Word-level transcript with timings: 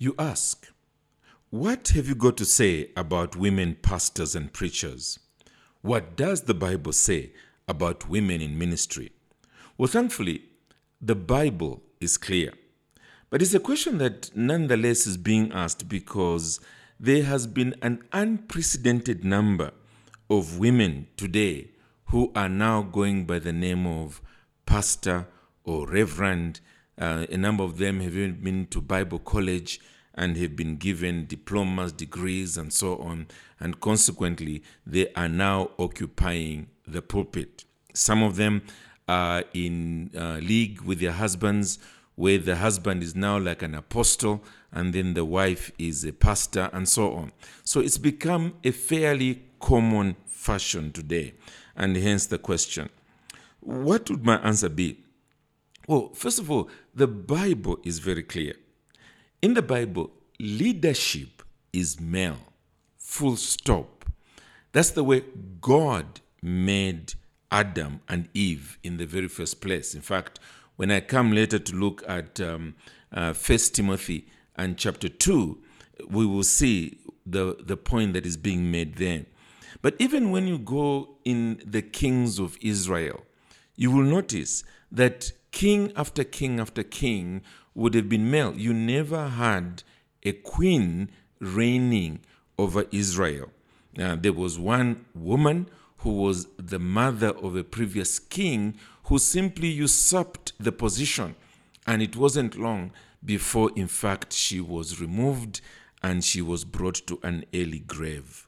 You 0.00 0.14
ask, 0.16 0.68
what 1.50 1.88
have 1.88 2.06
you 2.06 2.14
got 2.14 2.36
to 2.36 2.44
say 2.44 2.90
about 2.96 3.34
women 3.34 3.76
pastors 3.82 4.36
and 4.36 4.52
preachers? 4.52 5.18
What 5.82 6.16
does 6.16 6.42
the 6.42 6.54
Bible 6.54 6.92
say 6.92 7.32
about 7.66 8.08
women 8.08 8.40
in 8.40 8.56
ministry? 8.56 9.10
Well, 9.76 9.88
thankfully, 9.88 10.42
the 11.00 11.16
Bible 11.16 11.82
is 12.00 12.16
clear. 12.16 12.52
But 13.28 13.42
it's 13.42 13.54
a 13.54 13.58
question 13.58 13.98
that 13.98 14.30
nonetheless 14.36 15.04
is 15.04 15.16
being 15.16 15.50
asked 15.52 15.88
because 15.88 16.60
there 17.00 17.24
has 17.24 17.48
been 17.48 17.74
an 17.82 18.04
unprecedented 18.12 19.24
number 19.24 19.72
of 20.30 20.60
women 20.60 21.08
today 21.16 21.70
who 22.06 22.30
are 22.36 22.48
now 22.48 22.82
going 22.82 23.24
by 23.24 23.40
the 23.40 23.52
name 23.52 23.84
of 23.84 24.22
pastor 24.64 25.26
or 25.64 25.88
reverend. 25.88 26.60
Uh, 26.98 27.26
a 27.30 27.36
number 27.36 27.64
of 27.64 27.78
them 27.78 28.00
have 28.00 28.16
even 28.16 28.40
been 28.40 28.66
to 28.66 28.80
Bible 28.80 29.18
college 29.18 29.80
and 30.14 30.36
have 30.36 30.56
been 30.56 30.76
given 30.76 31.26
diplomas, 31.26 31.92
degrees, 31.92 32.56
and 32.56 32.72
so 32.72 32.96
on. 32.98 33.28
And 33.60 33.80
consequently, 33.80 34.62
they 34.84 35.12
are 35.14 35.28
now 35.28 35.70
occupying 35.78 36.68
the 36.86 37.02
pulpit. 37.02 37.64
Some 37.94 38.22
of 38.22 38.36
them 38.36 38.62
are 39.06 39.44
in 39.54 40.10
uh, 40.16 40.38
league 40.42 40.80
with 40.82 41.00
their 41.00 41.12
husbands, 41.12 41.78
where 42.16 42.38
the 42.38 42.56
husband 42.56 43.02
is 43.02 43.14
now 43.14 43.38
like 43.38 43.62
an 43.62 43.74
apostle 43.76 44.42
and 44.72 44.92
then 44.92 45.14
the 45.14 45.24
wife 45.24 45.70
is 45.78 46.04
a 46.04 46.12
pastor, 46.12 46.68
and 46.72 46.88
so 46.88 47.12
on. 47.14 47.32
So 47.64 47.80
it's 47.80 47.98
become 47.98 48.54
a 48.64 48.70
fairly 48.70 49.42
common 49.60 50.16
fashion 50.26 50.92
today. 50.92 51.34
And 51.76 51.96
hence 51.96 52.26
the 52.26 52.38
question 52.38 52.90
what 53.60 54.08
would 54.10 54.24
my 54.24 54.36
answer 54.38 54.68
be? 54.68 54.98
Well, 55.88 56.10
first 56.12 56.38
of 56.38 56.50
all, 56.50 56.68
the 56.94 57.06
Bible 57.06 57.78
is 57.82 57.98
very 57.98 58.22
clear. 58.22 58.54
In 59.40 59.54
the 59.54 59.62
Bible, 59.62 60.10
leadership 60.38 61.42
is 61.72 61.98
male, 61.98 62.52
full 62.98 63.36
stop. 63.36 64.04
That's 64.72 64.90
the 64.90 65.02
way 65.02 65.24
God 65.62 66.20
made 66.42 67.14
Adam 67.50 68.02
and 68.06 68.28
Eve 68.34 68.78
in 68.84 68.98
the 68.98 69.06
very 69.06 69.28
first 69.28 69.62
place. 69.62 69.94
In 69.94 70.02
fact, 70.02 70.38
when 70.76 70.90
I 70.90 71.00
come 71.00 71.32
later 71.32 71.58
to 71.58 71.74
look 71.74 72.04
at 72.06 72.38
um, 72.38 72.74
uh, 73.10 73.32
First 73.32 73.74
Timothy 73.74 74.28
and 74.56 74.76
chapter 74.76 75.08
2, 75.08 75.58
we 76.10 76.26
will 76.26 76.44
see 76.44 76.98
the, 77.24 77.56
the 77.60 77.78
point 77.78 78.12
that 78.12 78.26
is 78.26 78.36
being 78.36 78.70
made 78.70 78.96
there. 78.96 79.24
But 79.80 79.96
even 79.98 80.32
when 80.32 80.46
you 80.46 80.58
go 80.58 81.16
in 81.24 81.62
the 81.64 81.80
kings 81.80 82.38
of 82.38 82.58
Israel, 82.60 83.22
you 83.74 83.90
will 83.90 84.04
notice 84.04 84.64
that 84.92 85.32
king 85.58 85.92
after 85.96 86.22
king 86.22 86.60
after 86.60 86.84
king 86.84 87.42
would 87.74 87.94
have 87.94 88.08
been 88.08 88.30
male. 88.30 88.54
You 88.56 88.72
never 88.72 89.26
had 89.26 89.82
a 90.22 90.30
queen 90.30 91.10
reigning 91.40 92.20
over 92.56 92.84
Israel. 92.92 93.50
Uh, 93.98 94.14
there 94.14 94.32
was 94.32 94.56
one 94.56 95.04
woman 95.16 95.68
who 96.02 96.12
was 96.12 96.46
the 96.58 96.78
mother 96.78 97.30
of 97.30 97.56
a 97.56 97.64
previous 97.64 98.20
king 98.20 98.76
who 99.06 99.18
simply 99.18 99.66
usurped 99.66 100.52
the 100.60 100.70
position. 100.70 101.34
And 101.88 102.02
it 102.02 102.14
wasn't 102.14 102.56
long 102.56 102.92
before, 103.24 103.72
in 103.74 103.88
fact, 103.88 104.32
she 104.32 104.60
was 104.60 105.00
removed 105.00 105.60
and 106.04 106.22
she 106.22 106.40
was 106.40 106.64
brought 106.64 107.04
to 107.08 107.18
an 107.24 107.44
early 107.52 107.80
grave. 107.80 108.46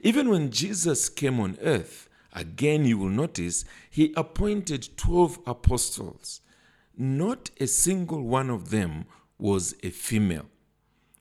Even 0.00 0.28
when 0.28 0.50
Jesus 0.50 1.08
came 1.08 1.38
on 1.38 1.58
earth, 1.62 2.08
again 2.32 2.84
you 2.84 2.98
will 2.98 3.08
notice 3.08 3.64
he 3.90 4.12
appointed 4.16 4.96
12 4.96 5.38
apostles. 5.46 6.40
Not 6.96 7.50
a 7.60 7.66
single 7.66 8.22
one 8.22 8.50
of 8.50 8.70
them 8.70 9.06
was 9.38 9.74
a 9.82 9.90
female. 9.90 10.46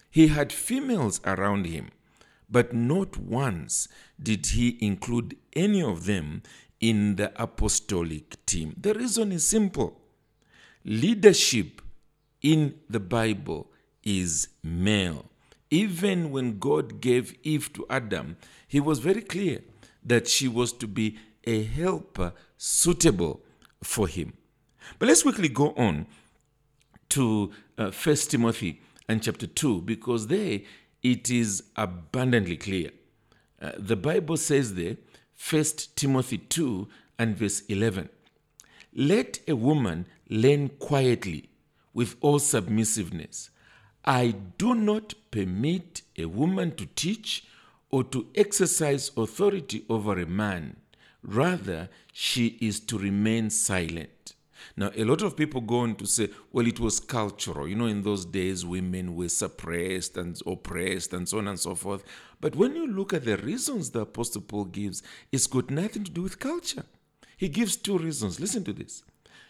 He 0.09 0.27
had 0.27 0.51
females 0.51 1.21
around 1.25 1.65
him, 1.65 1.91
but 2.49 2.73
not 2.73 3.17
once 3.17 3.87
did 4.21 4.47
he 4.47 4.77
include 4.81 5.37
any 5.53 5.81
of 5.81 6.05
them 6.05 6.41
in 6.79 7.15
the 7.15 7.31
apostolic 7.41 8.43
team. 8.45 8.73
The 8.79 8.93
reason 8.93 9.31
is 9.31 9.45
simple 9.45 9.99
leadership 10.85 11.81
in 12.41 12.73
the 12.89 12.99
Bible 12.99 13.69
is 14.03 14.47
male. 14.63 15.25
Even 15.69 16.31
when 16.31 16.57
God 16.57 16.99
gave 16.99 17.37
Eve 17.43 17.71
to 17.73 17.85
Adam, 17.89 18.37
he 18.67 18.79
was 18.79 18.99
very 18.99 19.21
clear 19.21 19.61
that 20.03 20.27
she 20.27 20.47
was 20.47 20.73
to 20.73 20.87
be 20.87 21.17
a 21.45 21.63
helper 21.63 22.33
suitable 22.57 23.41
for 23.83 24.07
him. 24.07 24.33
But 24.97 25.07
let's 25.07 25.23
quickly 25.23 25.49
go 25.49 25.71
on 25.71 26.07
to 27.09 27.51
uh, 27.77 27.91
1 27.91 28.15
Timothy 28.15 28.81
and 29.07 29.21
chapter 29.23 29.47
2 29.47 29.81
because 29.81 30.27
there 30.27 30.61
it 31.01 31.29
is 31.29 31.63
abundantly 31.75 32.57
clear. 32.57 32.91
Uh, 33.61 33.71
the 33.77 33.95
Bible 33.95 34.37
says 34.37 34.75
there, 34.75 34.97
1 35.49 35.63
Timothy 35.95 36.37
2 36.37 36.87
and 37.17 37.37
verse 37.37 37.61
11, 37.67 38.09
let 38.93 39.39
a 39.47 39.55
woman 39.55 40.05
learn 40.29 40.69
quietly 40.69 41.49
with 41.93 42.15
all 42.21 42.39
submissiveness. 42.39 43.49
I 44.05 44.35
do 44.57 44.75
not 44.75 45.13
permit 45.31 46.01
a 46.17 46.25
woman 46.25 46.75
to 46.75 46.85
teach 46.85 47.45
or 47.91 48.03
to 48.05 48.27
exercise 48.35 49.11
authority 49.17 49.85
over 49.89 50.19
a 50.19 50.25
man. 50.25 50.75
Rather, 51.23 51.89
she 52.13 52.57
is 52.61 52.79
to 52.79 52.97
remain 52.97 53.49
silent. 53.49 54.33
Now, 54.75 54.91
a 54.95 55.03
lot 55.03 55.21
of 55.21 55.35
people 55.35 55.61
go 55.61 55.79
on 55.79 55.95
to 55.95 56.05
say, 56.05 56.29
well, 56.51 56.67
it 56.67 56.79
was 56.79 56.99
cultural. 56.99 57.67
You 57.67 57.75
know, 57.75 57.87
in 57.87 58.03
those 58.03 58.25
days, 58.25 58.65
women 58.65 59.15
were 59.15 59.29
suppressed 59.29 60.17
and 60.17 60.39
oppressed 60.45 61.13
and 61.13 61.27
so 61.27 61.39
on 61.39 61.47
and 61.47 61.59
so 61.59 61.75
forth. 61.75 62.03
But 62.39 62.55
when 62.55 62.75
you 62.75 62.87
look 62.87 63.13
at 63.13 63.25
the 63.25 63.37
reasons 63.37 63.91
the 63.91 64.01
Apostle 64.01 64.41
Paul 64.41 64.65
gives, 64.65 65.03
it's 65.31 65.47
got 65.47 65.69
nothing 65.69 66.03
to 66.05 66.11
do 66.11 66.21
with 66.21 66.39
culture. 66.39 66.85
He 67.35 67.49
gives 67.49 67.75
two 67.75 67.97
reasons. 67.97 68.39
Listen 68.39 68.63
to 68.65 68.73
this. 68.73 69.03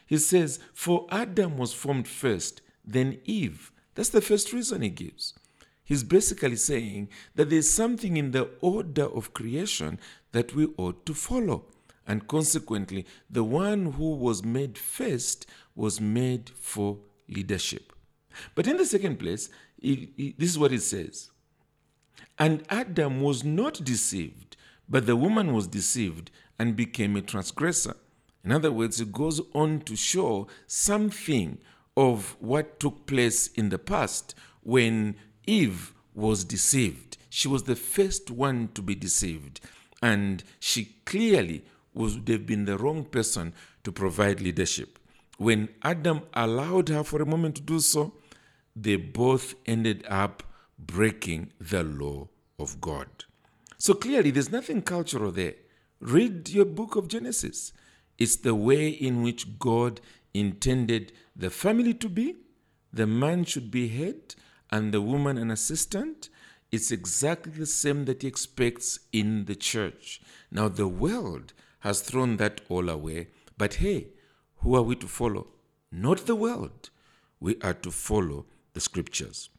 He 0.06 0.18
says, 0.18 0.60
For 0.74 1.06
Adam 1.12 1.58
was 1.58 1.74
formed 1.74 2.08
first, 2.08 2.62
then 2.84 3.20
Eve. 3.26 3.72
That's 3.96 4.10
the 4.10 4.22
first 4.22 4.54
reason 4.54 4.82
he 4.82 4.90
gives. 4.90 5.34
He's 5.90 6.04
basically 6.04 6.56
saying 6.56 7.10
that 7.34 7.50
there's 7.50 7.68
something 7.68 8.16
in 8.16 8.30
the 8.30 8.48
order 8.62 9.06
of 9.06 9.34
creation 9.34 9.98
that 10.34 10.54
we 10.54 10.68
ought 10.78 11.04
to 11.08 11.16
follow. 11.16 11.66
And 12.06 12.28
consequently, 12.28 13.08
the 13.28 13.44
one 13.44 13.94
who 13.94 14.12
was 14.12 14.46
made 14.46 14.78
first 14.78 15.48
was 15.76 16.00
made 16.00 16.52
for 16.52 17.00
leadership. 17.28 17.92
But 18.54 18.68
in 18.68 18.78
the 18.78 18.86
second 18.86 19.18
place, 19.18 19.50
this 19.82 20.52
is 20.52 20.60
what 20.60 20.74
it 20.74 20.84
says 20.84 21.32
And 22.38 22.64
Adam 22.70 23.22
was 23.22 23.44
not 23.44 23.84
deceived, 23.84 24.58
but 24.88 25.08
the 25.08 25.16
woman 25.16 25.54
was 25.54 25.66
deceived 25.66 26.30
and 26.60 26.76
became 26.76 27.16
a 27.16 27.24
transgressor. 27.24 27.96
In 28.44 28.52
other 28.52 28.72
words, 28.72 29.02
it 29.02 29.12
goes 29.12 29.42
on 29.56 29.80
to 29.82 29.96
show 29.96 30.46
something 30.68 31.58
of 31.98 32.38
what 32.40 32.80
took 32.80 33.08
place 33.08 33.48
in 33.48 33.70
the 33.70 33.80
past 33.80 34.36
when 34.62 35.16
Eve 35.50 35.94
was 36.14 36.44
deceived. 36.44 37.18
She 37.28 37.48
was 37.48 37.64
the 37.64 37.76
first 37.76 38.30
one 38.30 38.70
to 38.76 38.84
be 38.84 38.94
deceived, 38.94 39.60
and 40.00 40.44
she 40.60 40.96
clearly 41.06 41.66
would 41.96 42.28
have 42.28 42.46
been 42.46 42.66
the 42.66 42.78
wrong 42.78 43.04
person 43.04 43.54
to 43.84 43.92
provide 43.92 44.42
leadership. 44.42 45.00
When 45.38 45.70
Adam 45.82 46.22
allowed 46.36 46.90
her 46.90 47.04
for 47.04 47.20
a 47.22 47.26
moment 47.26 47.56
to 47.56 47.62
do 47.64 47.80
so, 47.80 48.14
they 48.76 48.96
both 48.96 49.56
ended 49.66 50.06
up 50.08 50.44
breaking 50.78 51.52
the 51.60 51.84
law 51.84 52.28
of 52.60 52.80
God. 52.80 53.08
So 53.80 53.96
clearly, 53.96 54.30
there's 54.30 54.52
nothing 54.52 54.84
cultural 54.84 55.32
there. 55.32 55.56
Read 56.00 56.50
your 56.50 56.66
book 56.66 56.96
of 56.96 57.08
Genesis. 57.08 57.74
It's 58.20 58.36
the 58.36 58.54
way 58.54 58.90
in 58.90 59.24
which 59.24 59.58
God 59.58 60.00
intended 60.32 61.12
the 61.36 61.50
family 61.50 61.96
to 61.96 62.08
be. 62.08 62.36
The 62.94 63.08
man 63.08 63.46
should 63.46 63.72
be 63.72 63.88
head 63.88 64.36
and 64.72 64.94
the 64.94 65.02
woman 65.02 65.38
an 65.38 65.52
assistant. 65.52 66.30
It's 66.72 66.92
exactly 66.92 67.52
the 67.52 67.66
same 67.66 68.06
that 68.06 68.22
he 68.22 68.28
expects 68.28 69.00
in 69.12 69.46
the 69.46 69.56
church. 69.56 70.22
Now, 70.52 70.68
the 70.68 70.88
world 70.88 71.54
has 71.80 72.02
thrown 72.02 72.38
that 72.38 72.62
all 72.70 72.90
away. 72.90 73.28
But 73.58 73.76
hey, 73.76 74.08
who 74.58 74.76
are 74.76 74.82
we 74.82 74.96
to 74.98 75.08
follow? 75.08 75.48
Not 75.92 76.26
the 76.26 76.36
world. 76.36 76.90
We 77.40 77.58
are 77.62 77.74
to 77.74 77.92
follow 77.92 78.46
the 78.74 78.82
scriptures. 78.82 79.50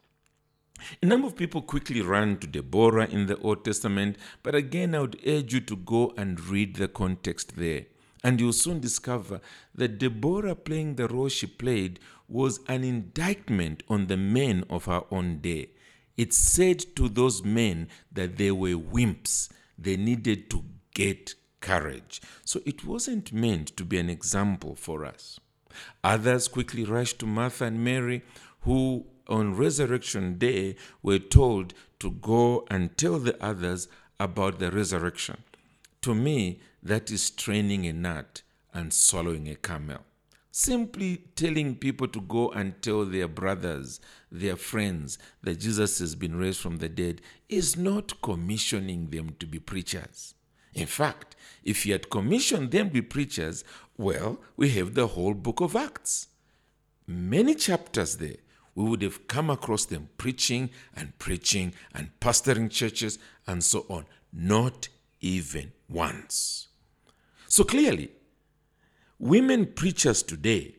A 1.02 1.06
number 1.06 1.26
of 1.26 1.36
people 1.36 1.62
quickly 1.62 2.00
run 2.00 2.38
to 2.38 2.46
Deborah 2.46 3.06
in 3.06 3.26
the 3.26 3.36
Old 3.38 3.64
Testament, 3.64 4.16
but 4.42 4.54
again, 4.54 4.94
I 4.94 5.00
would 5.00 5.20
urge 5.26 5.52
you 5.52 5.60
to 5.60 5.76
go 5.76 6.14
and 6.16 6.40
read 6.40 6.76
the 6.76 6.88
context 6.88 7.56
there. 7.56 7.86
And 8.22 8.40
you'll 8.40 8.52
soon 8.52 8.80
discover 8.80 9.40
that 9.74 9.98
Deborah 9.98 10.54
playing 10.54 10.96
the 10.96 11.08
role 11.08 11.28
she 11.28 11.46
played 11.46 12.00
was 12.28 12.60
an 12.68 12.84
indictment 12.84 13.82
on 13.88 14.06
the 14.06 14.16
men 14.16 14.64
of 14.68 14.84
her 14.84 15.02
own 15.10 15.38
day. 15.38 15.70
It 16.16 16.34
said 16.34 16.84
to 16.96 17.08
those 17.08 17.42
men 17.44 17.88
that 18.12 18.36
they 18.36 18.50
were 18.50 18.70
wimps, 18.70 19.50
they 19.78 19.96
needed 19.96 20.50
to 20.50 20.64
get 20.94 21.34
courage. 21.60 22.20
So 22.44 22.60
it 22.66 22.84
wasn't 22.84 23.32
meant 23.32 23.76
to 23.76 23.84
be 23.84 23.98
an 23.98 24.10
example 24.10 24.74
for 24.74 25.04
us. 25.04 25.40
Others 26.04 26.48
quickly 26.48 26.84
rushed 26.84 27.20
to 27.20 27.26
Martha 27.26 27.64
and 27.64 27.82
Mary, 27.82 28.22
who 28.62 29.06
on 29.28 29.54
Resurrection 29.54 30.36
Day 30.36 30.76
were 31.02 31.18
told 31.18 31.72
to 32.00 32.10
go 32.10 32.66
and 32.70 32.96
tell 32.98 33.18
the 33.18 33.42
others 33.42 33.88
about 34.18 34.58
the 34.58 34.70
resurrection. 34.70 35.42
To 36.02 36.14
me, 36.14 36.60
that 36.82 37.10
is 37.10 37.30
training 37.30 37.86
a 37.86 37.92
gnat 37.92 38.42
and 38.72 38.92
swallowing 38.92 39.48
a 39.48 39.54
camel. 39.54 39.98
Simply 40.52 41.18
telling 41.36 41.76
people 41.76 42.08
to 42.08 42.20
go 42.22 42.50
and 42.50 42.80
tell 42.82 43.04
their 43.04 43.28
brothers, 43.28 44.00
their 44.32 44.56
friends, 44.56 45.16
that 45.42 45.60
Jesus 45.60 46.00
has 46.00 46.14
been 46.14 46.36
raised 46.36 46.60
from 46.60 46.78
the 46.78 46.88
dead 46.88 47.20
is 47.48 47.76
not 47.76 48.20
commissioning 48.20 49.10
them 49.10 49.36
to 49.38 49.46
be 49.46 49.60
preachers. 49.60 50.34
In 50.74 50.86
fact, 50.86 51.36
if 51.62 51.84
he 51.84 51.90
had 51.90 52.10
commissioned 52.10 52.70
them 52.70 52.88
to 52.88 52.94
be 52.94 53.02
preachers, 53.02 53.64
well, 53.96 54.40
we 54.56 54.70
have 54.70 54.94
the 54.94 55.08
whole 55.08 55.34
book 55.34 55.60
of 55.60 55.76
Acts. 55.76 56.28
Many 57.06 57.54
chapters 57.54 58.16
there, 58.16 58.36
we 58.74 58.84
would 58.84 59.02
have 59.02 59.28
come 59.28 59.50
across 59.50 59.84
them 59.84 60.08
preaching 60.16 60.70
and 60.96 61.16
preaching 61.18 61.74
and 61.94 62.10
pastoring 62.20 62.70
churches 62.70 63.18
and 63.46 63.62
so 63.62 63.84
on. 63.88 64.06
Not 64.32 64.88
even 65.20 65.72
once. 65.88 66.68
So 67.50 67.64
clearly, 67.64 68.12
women 69.18 69.66
preachers 69.66 70.22
today, 70.22 70.76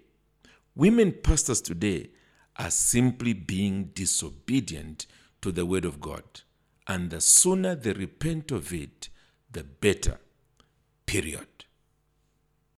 women 0.73 1.11
pastors 1.11 1.59
today, 1.59 2.11
are 2.55 2.71
simply 2.71 3.33
being 3.33 3.91
disobedient 3.93 5.05
to 5.41 5.51
the 5.51 5.65
word 5.65 5.83
of 5.83 5.99
God. 5.99 6.23
And 6.87 7.09
the 7.09 7.19
sooner 7.19 7.75
they 7.75 7.91
repent 7.91 8.51
of 8.51 8.71
it, 8.71 9.09
the 9.51 9.65
better. 9.65 10.19
Period. 11.05 11.65